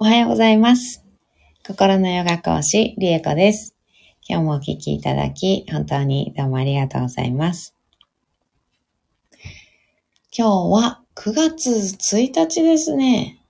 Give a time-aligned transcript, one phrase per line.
[0.00, 1.04] おはようございます。
[1.66, 3.74] 心のヨガ講師、リエコです。
[4.28, 7.74] 今日もお聞きいただき、本当にどうもありがとうございます。
[10.32, 13.40] 今日は9月1日ですね。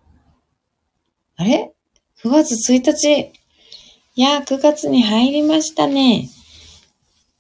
[1.37, 1.75] あれ
[2.25, 3.31] ?9 月1日？
[4.17, 6.31] いや、9月に入りましたね。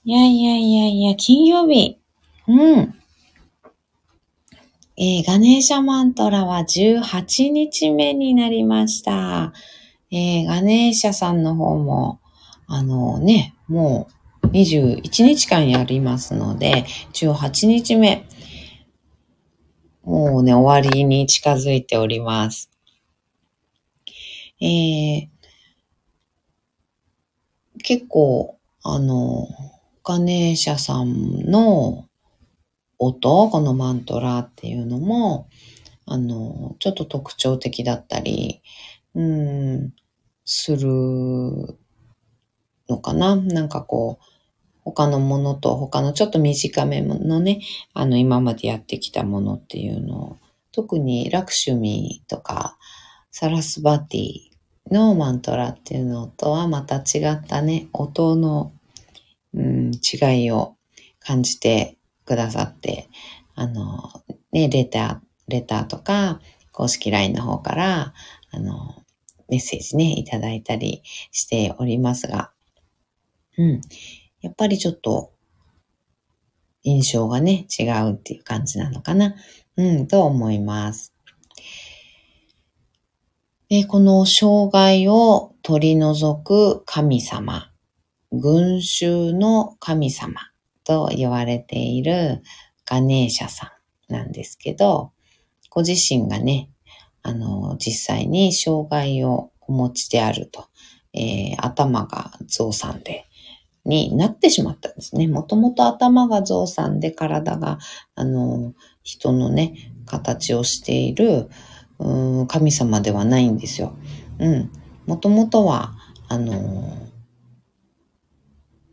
[0.04, 1.98] いやいやいやいや、金曜日。
[2.46, 2.97] うん。
[5.00, 9.52] えーガネーシャマントラは18日目になりました。
[10.10, 12.20] えーガネーシャさんの方も、
[12.66, 14.08] あのね、も
[14.42, 18.26] う21日間やりますので、18日目。
[20.02, 22.68] もうね、終わりに近づいております。
[24.60, 25.28] えー
[27.84, 29.46] 結構、あの、
[30.02, 32.08] ガネーシャさんの
[32.98, 35.48] 音、このマントラっていうのも、
[36.06, 38.62] あの、ちょっと特徴的だったり、
[39.14, 39.92] うん、
[40.44, 40.88] する
[42.88, 43.36] のかな。
[43.36, 44.24] なんかこう、
[44.82, 47.60] 他のものと他のちょっと短めのね、
[47.92, 50.38] あの、今までやってきたものっていうのを、
[50.72, 52.78] 特にラクシュミとか、
[53.30, 54.48] サラスバティ
[54.90, 58.72] のマントラっていうのとはまた違ったね、音の、
[59.52, 60.76] うん、違いを
[61.20, 61.97] 感じて
[62.28, 63.08] くださって、
[63.54, 64.12] あの、
[64.52, 66.40] ね、レター、レターとか、
[66.72, 68.12] 公式 LINE の方から、
[68.50, 69.02] あの、
[69.48, 72.52] メッセージね、いただいたりしておりますが、
[73.56, 73.80] うん。
[74.42, 75.32] やっぱりちょっと、
[76.82, 79.34] 印象がね、違うっていう感じなのかな。
[79.76, 81.14] うん、と思います。
[83.70, 87.72] で、この障害を取り除く神様、
[88.32, 90.52] 群衆の神様
[90.88, 92.42] と言われている
[92.86, 93.74] ガネーシャさ
[94.08, 95.12] んなんですけど、
[95.68, 96.70] ご自身がね、
[97.22, 100.64] あの、実際に障害をお持ちであると、
[101.12, 103.26] えー頭が増産で、
[103.84, 105.28] になってしまったんですね。
[105.28, 107.78] もともと頭が増産で体が、
[108.14, 108.72] あの、
[109.02, 111.50] 人のね、形をしている、
[111.98, 113.94] うーん神様ではないんですよ。
[114.38, 114.72] うん。
[115.06, 115.92] もともとは、
[116.28, 117.08] あの、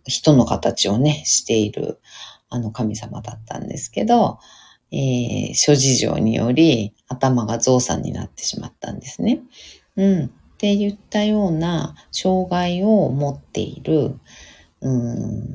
[0.06, 2.00] 人の形をね、している、
[2.50, 4.40] あの神様だったんですけど、
[4.92, 9.42] えー諸事情により頭が増産になってしまったんですね。
[9.98, 10.26] うん。
[10.26, 14.20] って言ったような障害を持っている、
[14.82, 14.90] うー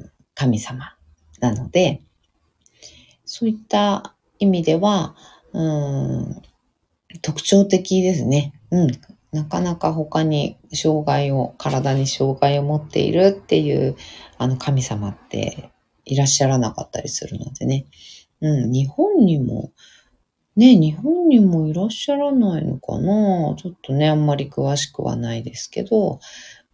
[0.07, 0.95] ん、神様
[1.41, 2.03] なので、
[3.25, 5.15] そういった意味では、
[5.53, 6.43] うーん、
[7.23, 8.53] 特徴的ですね。
[8.71, 8.91] うん。
[9.33, 13.97] なかなか他に障害を、体に障害を持っているっていう、
[14.39, 15.71] あの神様って
[16.05, 17.87] いらっしゃらなかったりするのでね。
[18.41, 19.73] うん、日本にも、
[20.57, 23.55] ね、日本にもいらっしゃらないのかな？
[23.57, 26.19] ちょっとね、あんまり詳しくはないですけど、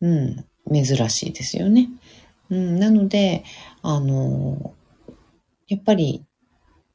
[0.01, 1.89] うん、珍しいですよね。
[2.49, 3.45] うん、なので、
[3.83, 4.73] あの、
[5.69, 6.25] やっぱり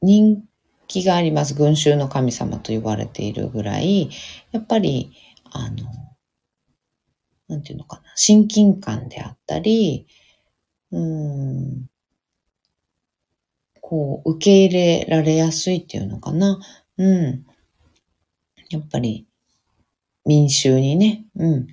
[0.00, 0.42] 人
[0.88, 1.54] 気があります。
[1.54, 4.10] 群衆の神様と言われているぐらい、
[4.50, 5.12] やっぱり、
[5.52, 5.90] あの、
[7.48, 10.06] なんていうのかな、親近感であったり、
[10.90, 11.86] うん、
[13.80, 16.60] こう、受け入れられやすいっていうのかな。
[16.98, 17.46] うん。
[18.70, 19.26] やっぱり、
[20.24, 21.66] 民衆にね、うん、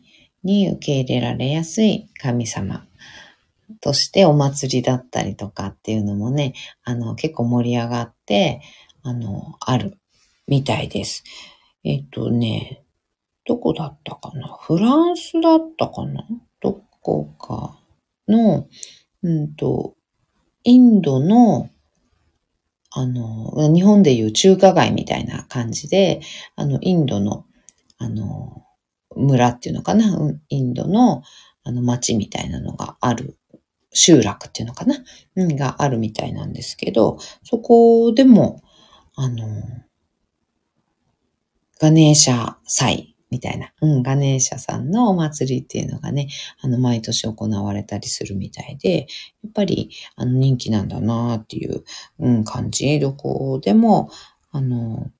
[0.43, 2.85] に受け入れられやすい神様
[3.81, 6.53] としてお祭りだったりとかっていうのもね、
[6.83, 8.61] あの、結構盛り上がって、
[9.03, 9.97] あの、ある
[10.47, 11.23] みたいです。
[11.83, 12.83] えっとね、
[13.49, 14.47] どこだったかな？
[14.61, 16.23] フランスだったかな？
[16.61, 17.79] どこか
[18.27, 18.67] の、
[19.23, 19.95] うんと、
[20.63, 21.71] インドの、
[22.91, 26.21] あの、日本でいう中華街みたいな感じで、
[26.55, 27.47] あの、インドの、
[27.97, 28.63] あの、
[29.15, 30.15] 村っていうのかな？
[30.49, 31.23] インドの、
[31.63, 33.35] あの、町みたいなのがある、
[33.91, 34.95] 集落っていうのかな？
[35.37, 38.61] うん、があるみたいなんですけど、そこでも、
[39.15, 39.47] あの、
[41.79, 46.29] ガネーシャ祭みたいな、うん、ガネーシャさんのお祭りっていうのがね、
[46.61, 49.07] あの、毎年行われたりするみたいで、
[49.43, 51.83] やっぱり、あの、人気なんだなっていう、
[52.19, 52.99] うん、感じ。
[52.99, 54.09] どこでも、
[54.51, 55.11] あの、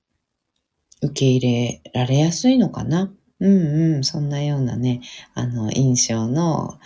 [1.02, 3.12] 受け入れられやすいのかな。
[3.40, 5.00] うんうん、そんなようなね、
[5.34, 6.78] あの、印象の、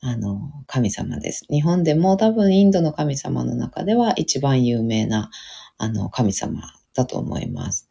[0.00, 1.44] あの、神様です。
[1.50, 5.30] 日本でも多分インドの神様の中では一番有名な、
[5.78, 6.62] あの、神様
[6.94, 7.88] だと思います。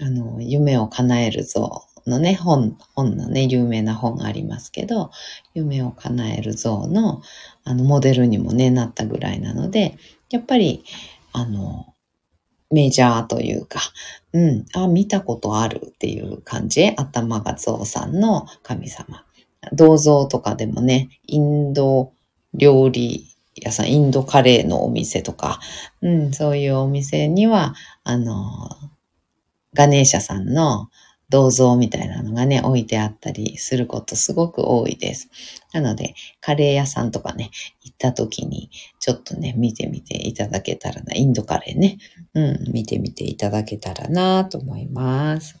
[0.00, 5.10] あの、夢を叶える像のね、本、本のね、有名な本がありますけど、
[5.54, 7.22] 夢を叶える像の、
[7.64, 9.96] あの、モデルにもね、なったぐらいなので、
[10.30, 10.84] やっぱり、
[11.32, 11.92] あの、
[12.70, 13.80] メジャーというか、
[14.32, 16.92] うん、あ、見たことあるっていう感じ。
[16.96, 19.24] 頭がゾウさんの神様。
[19.72, 22.12] 銅像とかでもね、インド
[22.54, 25.60] 料理屋さん、インドカレーのお店とか、
[26.02, 27.74] うん、そういうお店には、
[28.04, 28.70] あの、
[29.76, 30.88] ガネーシャさんの
[31.28, 35.28] 銅像みたいなのがね、置いてあったりすることすごく多いです。
[35.72, 37.50] なので、カレー屋さんとかね、
[37.82, 38.70] 行った時に、
[39.00, 41.98] ちょっとね、見てみていただけたらな、インドカレーね、
[42.34, 45.60] うん、見てみていただけたらなと思います。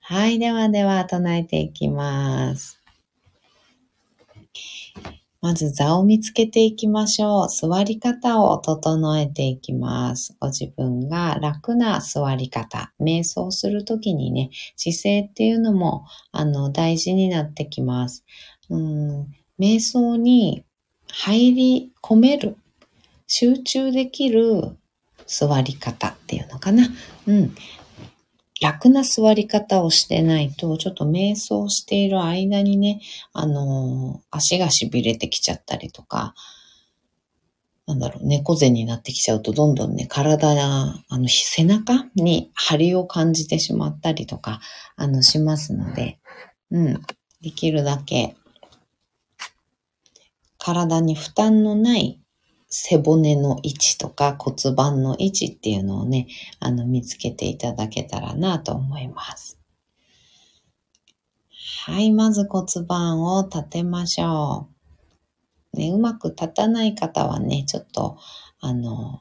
[0.00, 2.79] はい、ではでは唱えていきます。
[5.42, 7.48] まず座を見つけていきましょう。
[7.48, 10.36] 座り方を整えていきます。
[10.38, 12.92] ご自分が楽な座り方。
[13.00, 18.24] 瞑想するときにね、姿勢っていうのも、あの、大事になってきます。
[18.68, 20.64] うん、瞑想に
[21.08, 22.58] 入り込める、
[23.26, 24.76] 集中できる
[25.26, 26.86] 座り方っていうのかな。
[27.26, 27.54] うん。
[28.60, 33.00] 楽な座り方をしてないと、ちょっと瞑想している間にね、
[33.32, 36.34] あのー、足が痺れてきちゃったりとか、
[37.86, 44.60] なんだろう、猫背になってきちゃうと、どんどんね、体が、あの、背中に張りを感じてしまったりとか、
[44.94, 46.20] あの、しますので、
[46.70, 47.02] うん、
[47.40, 48.36] できるだけ、
[50.58, 52.20] 体に負担のない
[52.70, 56.28] 背骨の位置とか骨盤の位置っていうのをね、
[56.60, 59.58] あの、見つけていただけたらなと思います。
[61.84, 64.68] はい、まず骨盤を立てましょ
[65.74, 65.76] う。
[65.76, 68.18] ね、うまく立たない方はね、ちょっと、
[68.60, 69.20] あの、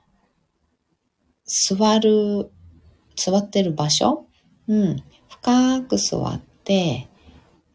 [1.46, 2.52] 座る、
[3.16, 4.28] 座ってる場所？
[4.68, 7.08] うん、深く座って、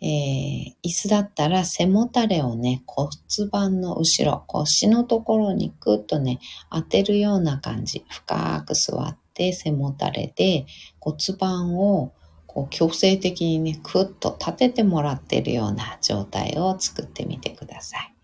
[0.05, 3.09] えー、椅子だったら背もたれをね、骨
[3.51, 6.41] 盤の後ろ、腰のところにクッとね、
[6.71, 8.05] 当てるような感じ。
[8.11, 10.67] 深く座って背もたれで
[11.01, 12.13] 骨盤を
[12.47, 18.15] こう強制的にね、クッと立ててもらってるような状態を作ってみてください。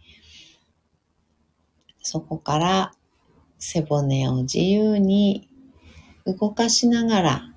[2.02, 2.92] そこから
[3.58, 5.48] 背骨を自由に
[6.26, 7.49] 動かしながら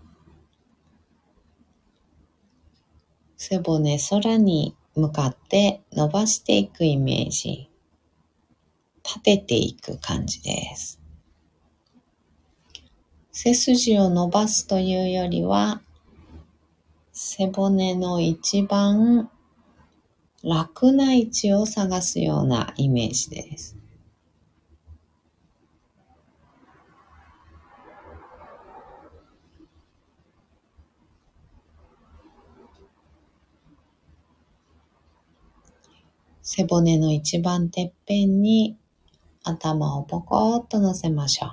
[3.46, 7.70] 背骨空に向かって伸ばしていくイメージ。
[9.04, 11.02] 立てていく感じです。
[13.34, 15.82] 背筋を伸ばすというよりは、
[17.12, 19.30] 背骨の一番
[20.42, 23.76] 楽な位置を探すようなイメージです。
[36.46, 38.78] 背骨の一番てっぺんに
[39.44, 41.50] 頭をポコッと乗せましょう。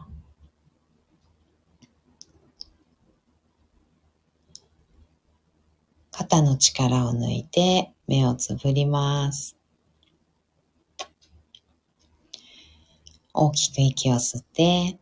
[6.10, 9.56] 肩の力を抜いて目をつぶります。
[13.32, 14.98] 大きく息を吸って、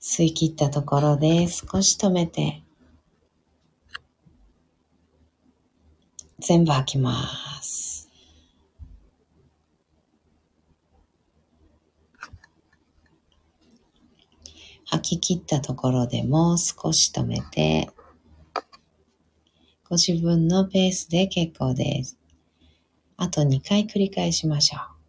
[0.00, 2.64] 吸い切ったところで少し止めて、
[6.40, 8.08] 全部吐きます。
[14.86, 17.90] 吐き切ったところでも少し止めて、
[19.88, 22.18] ご自分のペースで結構です。
[23.16, 25.00] あと2回繰り返しましょう。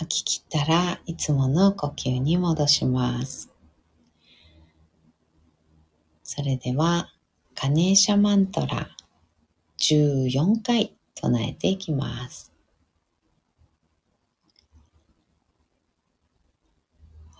[0.00, 3.52] 吐き切ったらいつもの呼吸に戻します。
[6.24, 7.12] それでは、
[7.54, 8.88] ガネーシャマントラ
[9.78, 12.52] 14回唱えていきます。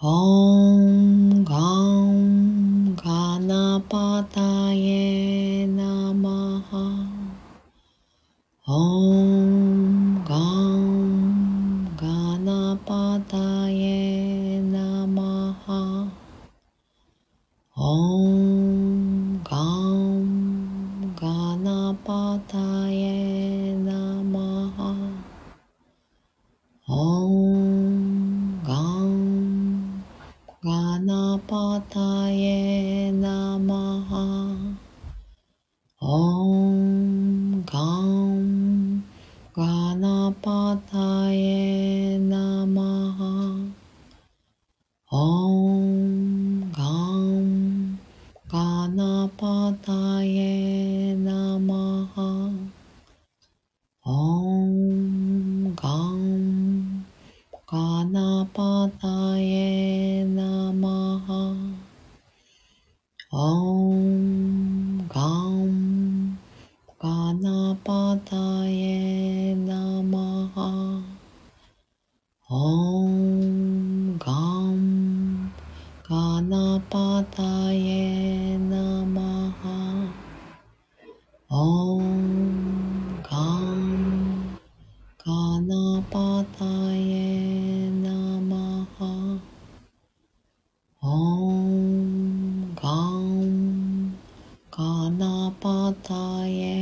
[0.00, 1.58] オンガ
[2.12, 7.10] ンガナパタエナマハ
[8.68, 9.89] オン
[95.94, 96.79] たへ。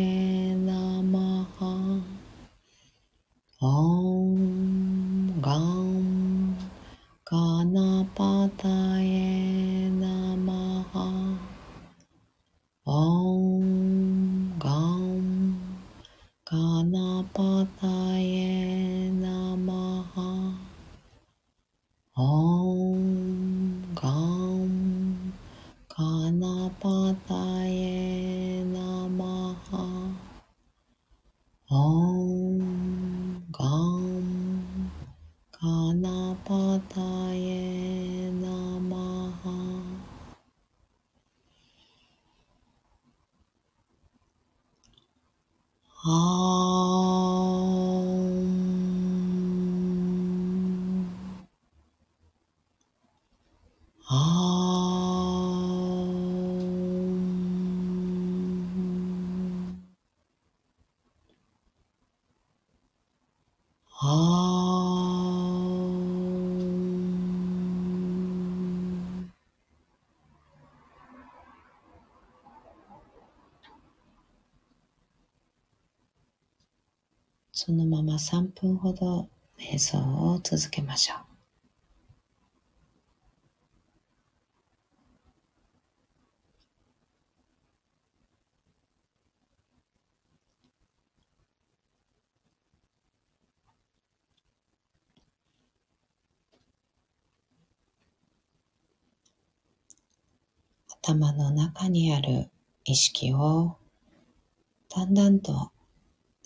[46.10, 46.67] ああ。
[78.18, 79.98] 3分ほど瞑想
[80.32, 81.28] を続けましょう。
[101.02, 102.50] 頭の中にある
[102.84, 103.78] 意識を
[104.90, 105.70] だんだんと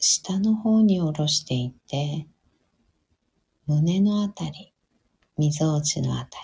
[0.04, 2.26] 下の方に下ろしていって
[3.68, 4.74] 胸のあたり、
[5.38, 6.40] みぞおちのあた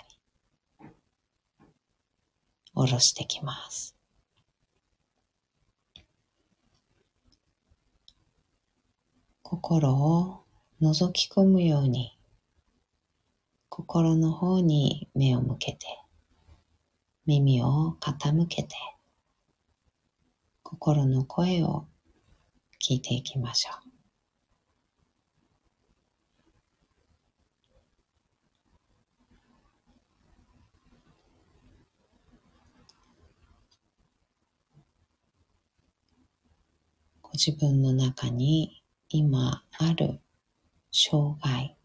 [0.81, 0.89] り、
[2.73, 3.97] 下ろしてきます。
[9.43, 10.45] 心を
[10.81, 12.17] 覗き込むように
[13.67, 15.79] 心の方に目を向けて
[17.25, 18.69] 耳を傾けて
[20.63, 21.85] 心の声を
[22.81, 23.89] 聞いていきましょう。
[37.21, 40.19] ご自分の中に今ある
[40.91, 41.77] 障害、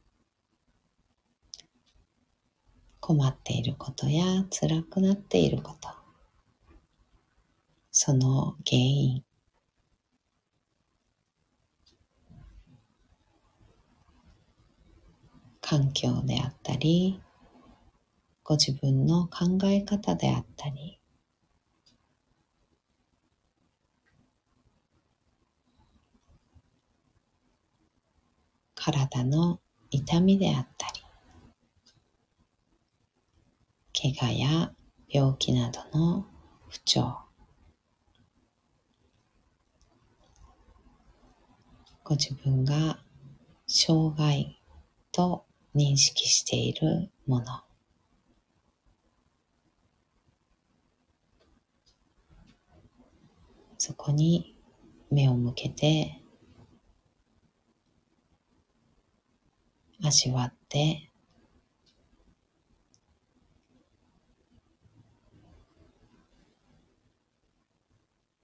[3.01, 5.89] 困っていることや辛くなっていること、
[7.91, 9.25] その原因、
[15.67, 17.23] 環境であったり、
[18.43, 21.01] ご自分の考え方であったり、
[28.75, 29.59] 体の
[29.91, 31.01] 痛みであったり、
[34.15, 34.73] 怪我や
[35.09, 36.27] 病気などの
[36.69, 37.17] 不調、
[42.03, 42.99] ご自分が
[43.67, 44.61] 障害
[45.11, 47.63] と認識しているもの、
[53.79, 54.57] そこに
[55.11, 56.23] 目を向けて
[60.03, 61.11] 味わって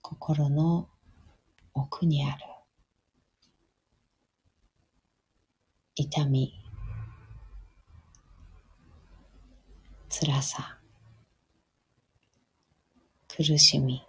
[0.03, 0.89] 心の
[1.73, 2.43] 奥にある
[5.95, 6.60] 痛み
[10.13, 10.81] 辛さ、
[13.29, 14.03] 苦しみ、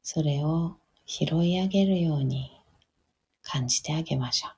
[0.00, 0.76] それを
[1.06, 2.52] 拾い上げるように
[3.42, 4.57] 感じてあげましょう。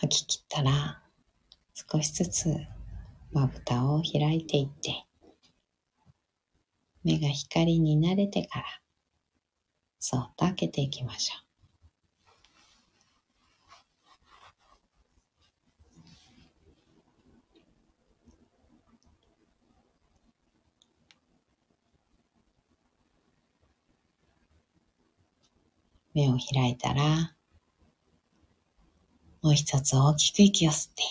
[0.00, 1.02] 吐き切ったら
[1.74, 2.56] 少しずつ
[3.32, 5.04] まぶたを開いていって
[7.04, 8.64] 目が光に慣れてから
[9.98, 11.50] そっと開けていきましょう。
[26.14, 27.34] 目を開いたら
[29.42, 31.02] もう一つ大きく息を吸って、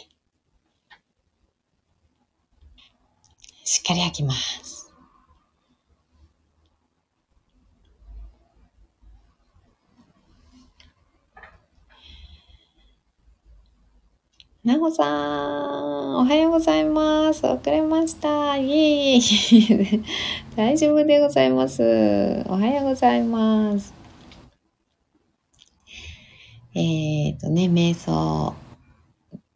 [3.64, 4.80] しっかり吐きます。
[14.64, 17.44] なほさん、おはようございます。
[17.48, 18.58] 遅れました。
[18.58, 20.00] いえいえいえ、
[20.56, 21.82] 大丈夫でございます。
[22.46, 23.94] おはようございます。
[26.76, 28.54] えっ、ー、とね、瞑想、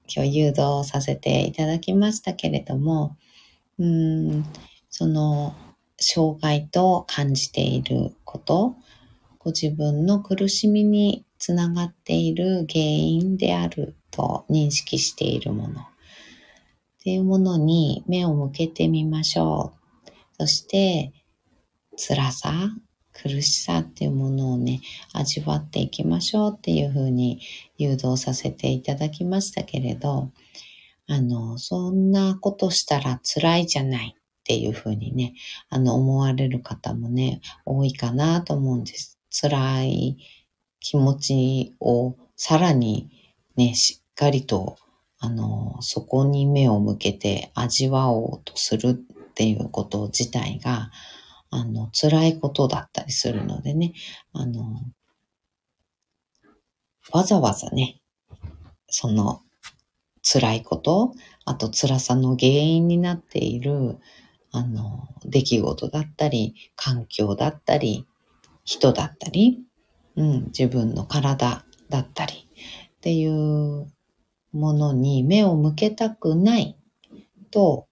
[0.08, 3.18] 今日誘導させていただきましたけれども、
[3.78, 4.46] うん、
[4.90, 5.54] その、
[6.00, 8.76] 障害と感じていること、
[9.40, 15.86] ご自分の苦しみにつながっている原因であると認識しているものっ
[17.04, 19.74] ていうものに目を向けてみましょ
[20.08, 20.12] う。
[20.40, 21.12] そして、
[21.98, 22.54] 辛さ、
[23.14, 24.82] 苦しさっていうものをね、
[25.14, 27.40] 味わっていきましょうっていうふうに
[27.78, 30.32] 誘導させていただきましたけれど、
[31.08, 35.34] あの、そんなことしたら辛いじゃないっていうふうにね、
[35.70, 39.20] あの、思われる方もね、多いかなと思うんです。
[39.30, 40.18] 辛い
[40.80, 43.10] 気持ちをさらに
[43.56, 44.78] ね、しっかりと、
[45.20, 50.92] あの、そこに目を向けて味わおうとするっていうこと自体が、
[51.56, 53.94] あの、辛いことだったりするのでね、
[54.34, 54.82] あの、
[57.12, 58.02] わざわざね、
[58.90, 59.42] その
[60.24, 61.14] 辛いこと、
[61.46, 64.00] あと辛さの原因になっている、
[64.52, 68.08] あの、出来事だったり、環境だったり、
[68.64, 69.60] 人だったり、
[70.16, 72.48] うん、自分の体だったり
[72.98, 73.92] っていう
[74.54, 76.78] ものに目を向けたくない
[77.52, 77.88] と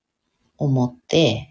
[0.57, 1.50] 思って、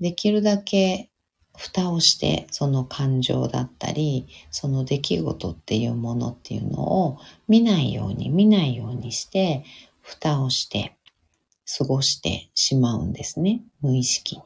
[0.00, 1.10] できるだけ
[1.56, 9.64] 蓋をして、その感情だったり、その出来事っていうものっていうのを見ないように見ないようにして、
[10.00, 10.96] 蓋をして
[11.78, 13.62] 過ごしてしまうんですね。
[13.80, 14.42] 無意識に。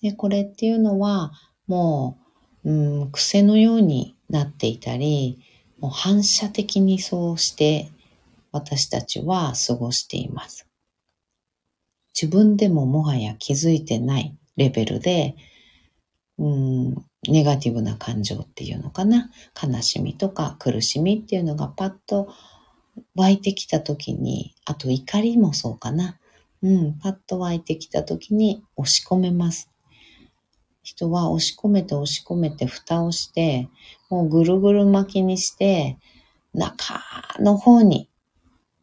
[0.00, 1.32] で、これっていうのは
[1.66, 2.18] も
[2.64, 5.40] う、うん、癖のようになっていたり、
[5.80, 7.90] もう反射的にそうして
[8.52, 10.68] 私たちは過ごしています。
[12.20, 15.36] 自分でももはや気づいてないレベルで、
[16.36, 16.94] うん、
[17.28, 19.30] ネガティブな感情っていうのかな。
[19.60, 22.28] 悲しみとか苦しみっていうのがパッと
[23.14, 26.18] 湧いてきた時に、あと怒りもそうかな。
[26.60, 29.70] うん、パッと湧いてきた時に押し込めます。
[30.82, 33.68] 人は押し込めて押し込めて蓋をして、
[34.10, 35.98] もうぐるぐる巻きにして、
[36.52, 37.00] 中
[37.38, 38.08] の方に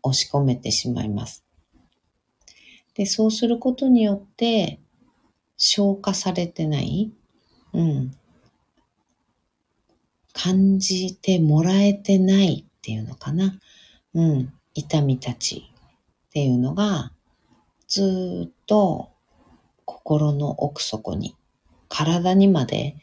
[0.04, 1.44] 押し込めてしまいます。
[2.94, 4.80] で、そうすることによって、
[5.58, 7.12] 消化されてない、
[7.74, 8.12] うん、
[10.34, 13.60] 感じてもらえてないっていうのかな？
[14.14, 15.72] うん、痛みたち
[16.28, 17.12] っていうのが、
[17.88, 19.12] ずっと
[19.86, 21.36] 心の奥底に、
[21.90, 22.98] 体にまで、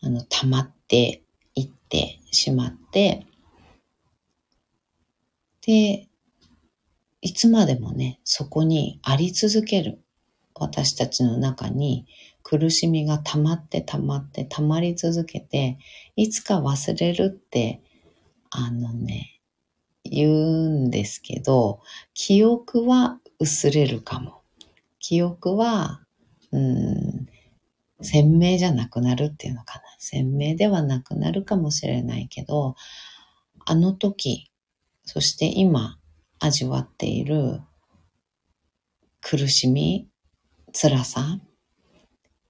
[0.00, 1.22] あの、溜まって
[1.54, 3.26] いってしまって、
[5.66, 6.08] で、
[7.20, 10.00] いつまでもね、そこにあり続ける。
[10.60, 12.06] 私たちの中に
[12.42, 15.78] 苦しみが溜まって溜まって溜まり続けて、
[16.16, 17.82] いつか忘れるって、
[18.50, 19.40] あのね、
[20.04, 21.80] 言うんですけど、
[22.14, 24.42] 記憶は薄れるかも。
[24.98, 26.00] 記憶は、
[26.50, 27.28] うん、
[28.00, 29.82] 鮮明じゃなくなるっていうのかな。
[29.98, 32.76] 鮮明ではなくなるかもしれないけど、
[33.66, 34.50] あの時、
[35.04, 35.98] そして今
[36.38, 37.60] 味わっている
[39.20, 40.07] 苦しみ、
[40.80, 41.40] 辛さ、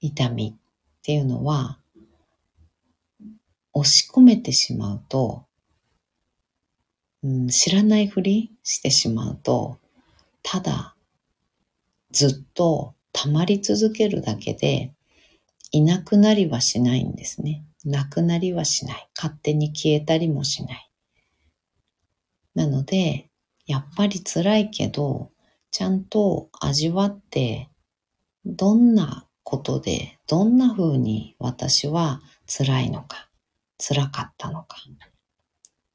[0.03, 1.79] 痛みっていうのは、
[3.73, 5.47] 押し込めてしまうと、
[7.23, 9.79] うん、知らないふりしてしまうと、
[10.43, 10.95] ただ
[12.11, 14.93] ずっと溜まり続けるだけで、
[15.73, 17.65] いなくなりはしないんですね。
[17.87, 19.09] なくなりはしない。
[19.17, 20.91] 勝手に消えたりもしない。
[22.55, 23.31] なので、
[23.65, 25.31] やっぱり辛いけど、
[25.71, 27.71] ちゃんと味わって、
[28.49, 33.29] どんなことで、どんな風に私は辛いのか、
[33.79, 35.11] 辛かったのか、っ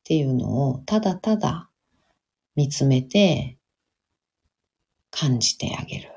[0.04, 1.70] ていうのをただただ
[2.56, 3.58] 見つめて
[5.10, 6.12] 感じてあげる。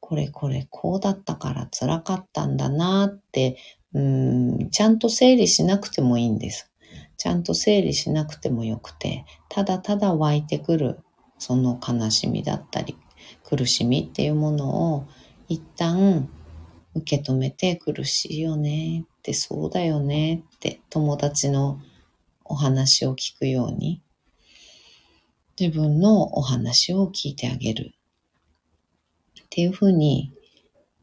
[0.00, 3.58] これこれこうだったから辛かったんだなって、
[3.94, 6.70] うん、ちゃんと整理しなくてもいいんです。
[7.16, 11.00] ちゃんと整理しなくてもよくて、ただただ湧いてくる
[11.38, 12.96] その悲しみだったり、
[13.48, 15.08] 苦しみっていうものを
[15.48, 16.28] 一旦
[16.94, 21.80] 受け止めて苦しいよねってそうだよねって友達の
[22.44, 24.02] お話を聞くように
[25.58, 27.94] 自分のお話を聞いてあげる
[29.40, 30.30] っていうふうに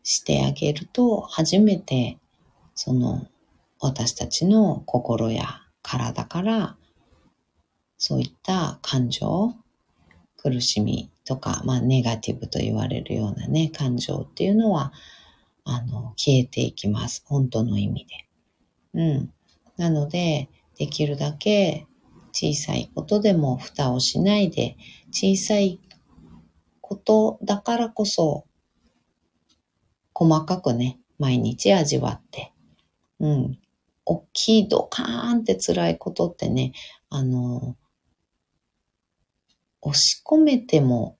[0.03, 2.19] してあげると初めて
[2.75, 3.25] その
[3.79, 6.75] 私たちの心や体から
[7.97, 9.55] そういった感情
[10.37, 14.93] 苦しみとか、まあ、ネガティブと言われるようなね、感情っていうのは、
[15.63, 17.23] あの、消えていきます。
[17.25, 19.01] 本当の意味で。
[19.01, 19.33] うん。
[19.77, 21.87] なので、できるだけ
[22.31, 24.77] 小さいことでも蓋をしないで、
[25.11, 25.79] 小さい
[26.81, 28.45] ことだからこそ、
[30.13, 32.53] 細かくね、毎日味わって、
[33.19, 33.59] うん。
[34.05, 36.73] 大きいドカーンって辛いことってね、
[37.09, 37.75] あの、
[39.85, 41.17] 押し込めても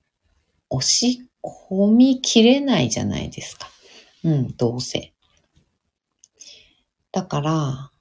[0.70, 1.30] 押し
[1.70, 3.70] 込みきれないじゃないですか。
[4.24, 5.14] うん、どうせ。
[7.12, 7.92] だから、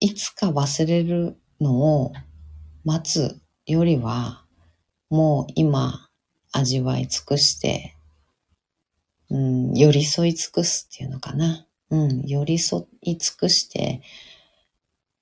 [0.00, 2.12] いつか忘れるのを
[2.84, 4.44] 待つよりは、
[5.08, 6.10] もう今
[6.52, 7.96] 味わい尽くして、
[9.30, 11.66] うん、寄り添い尽くすっていうのかな。
[11.88, 14.02] うん、寄り添い尽くして、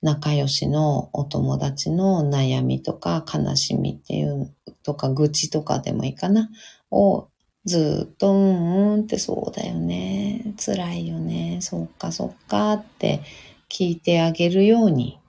[0.03, 6.49] 仲良しのお友達の悩みとか悲しみっていうとか愚痴とかでもいいかな。
[6.91, 7.29] を
[7.65, 10.53] ずっとうんうんってそうだよね。
[10.63, 11.59] 辛いよね。
[11.61, 13.21] そっかそっかって
[13.69, 15.19] 聞いてあげるように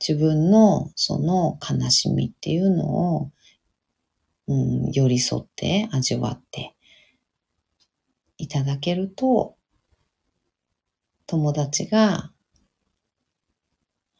[0.00, 3.30] 自分のその悲しみっていうのを、
[4.48, 6.74] うん、寄り添って味わって
[8.38, 9.54] いただけると、
[11.26, 12.30] 友達が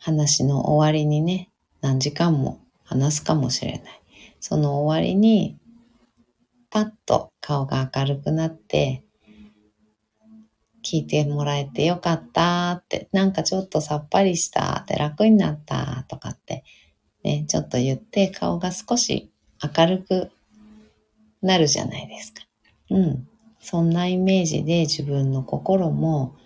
[0.07, 3.83] 話の終わりにね、何時間も話すかもしれない。
[4.39, 5.59] その終わりに、
[6.71, 9.03] パッと顔が明るくなって、
[10.85, 16.63] 聞いてもらえてよかったって、なんかちょっとさっぱりしたって楽になったとかって、
[17.25, 20.31] ね、ちょっと言って顔が少し明るく
[21.43, 22.43] なるじゃないですか。
[22.91, 23.29] うん。
[23.59, 26.37] そんなイメージで自分の心も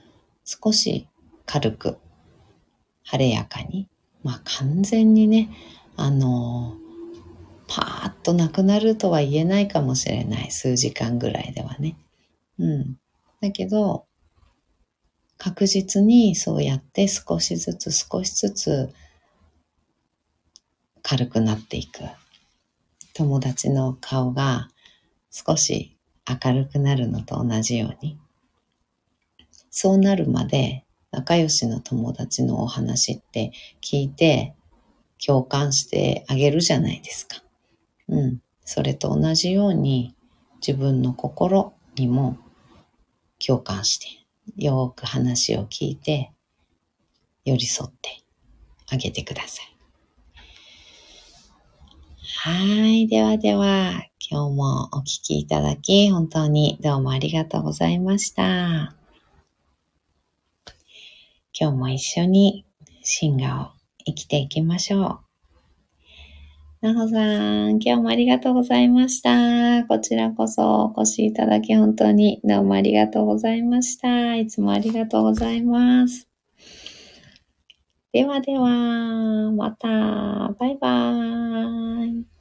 [0.47, 1.07] 少し
[1.45, 1.99] 軽く、
[3.11, 3.89] 晴れやかに、
[4.23, 5.51] まあ完全にね、
[5.97, 6.77] あの
[7.67, 10.53] パーッとなくなるとは言えないかもしれない。
[10.53, 11.97] 数時間ぐらいではね。
[12.61, 12.99] うん。
[13.41, 14.07] だけど、
[15.39, 18.95] 確実にそうやって少しずつ少しずつ
[21.03, 22.05] 軽くなっていく。
[23.13, 24.69] 友達の顔が
[25.33, 25.97] 少し
[26.29, 28.21] 明るくなるのと同じように。
[29.69, 34.55] そうなるまで仲良しの友達のお話って聞いて
[35.25, 37.43] 共感してあげるじゃないですか。
[38.09, 38.43] うん。
[38.65, 40.15] それと同じように
[40.67, 42.39] 自分の心にも
[43.45, 44.07] 共感して、
[44.57, 46.33] よく話を聞いて、
[47.45, 48.23] 寄り添って
[48.91, 49.71] あげてください。
[52.43, 53.07] はい。
[53.09, 59.00] ではでは、今日もお聴きいただき、本当にどうもありがとうございました。
[61.63, 62.65] 今日も一緒に
[63.03, 65.21] 進化を生きていきましょ
[66.81, 66.87] う。
[66.87, 69.85] なほさん、今日もありがとうございました。
[69.87, 74.37] こちらこそお越しいただき本当にどうもありがとうございました。
[74.37, 76.27] いつもありがとうございます。
[78.15, 79.87] ではでは、また、
[80.59, 82.40] バイバーイ。